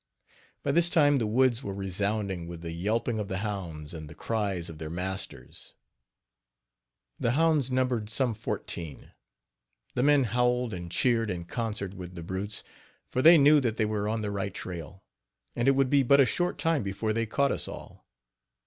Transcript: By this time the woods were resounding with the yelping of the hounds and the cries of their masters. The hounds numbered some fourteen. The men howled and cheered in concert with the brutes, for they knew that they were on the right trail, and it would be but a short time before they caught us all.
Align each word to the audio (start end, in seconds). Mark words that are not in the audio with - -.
By 0.63 0.71
this 0.71 0.89
time 0.89 1.19
the 1.19 1.27
woods 1.27 1.61
were 1.61 1.75
resounding 1.75 2.47
with 2.47 2.61
the 2.61 2.71
yelping 2.71 3.19
of 3.19 3.27
the 3.27 3.37
hounds 3.37 3.93
and 3.93 4.09
the 4.09 4.15
cries 4.15 4.67
of 4.67 4.79
their 4.79 4.89
masters. 4.89 5.75
The 7.19 7.33
hounds 7.33 7.69
numbered 7.69 8.09
some 8.09 8.33
fourteen. 8.33 9.11
The 9.93 10.01
men 10.01 10.23
howled 10.23 10.73
and 10.73 10.89
cheered 10.91 11.29
in 11.29 11.45
concert 11.45 11.93
with 11.93 12.15
the 12.15 12.23
brutes, 12.23 12.63
for 13.11 13.21
they 13.21 13.37
knew 13.37 13.59
that 13.61 13.75
they 13.75 13.85
were 13.85 14.09
on 14.09 14.23
the 14.23 14.31
right 14.31 14.55
trail, 14.55 15.03
and 15.55 15.67
it 15.67 15.75
would 15.75 15.91
be 15.91 16.01
but 16.01 16.19
a 16.19 16.25
short 16.25 16.57
time 16.57 16.81
before 16.81 17.13
they 17.13 17.27
caught 17.27 17.51
us 17.51 17.67
all. 17.67 18.07